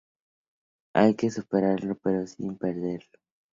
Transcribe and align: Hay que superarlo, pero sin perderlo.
Hay 0.95 1.13
que 1.13 1.29
superarlo, 1.29 1.93
pero 1.93 2.25
sin 2.25 2.57
perderlo. 2.57 3.19